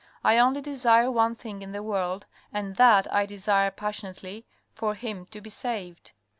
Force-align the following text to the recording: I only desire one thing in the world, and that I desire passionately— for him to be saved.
I 0.23 0.39
only 0.39 0.61
desire 0.61 1.11
one 1.11 1.35
thing 1.35 1.61
in 1.61 1.73
the 1.73 1.83
world, 1.83 2.25
and 2.51 2.75
that 2.77 3.05
I 3.13 3.27
desire 3.27 3.69
passionately— 3.69 4.47
for 4.73 4.95
him 4.95 5.27
to 5.27 5.39
be 5.41 5.51
saved. 5.51 6.13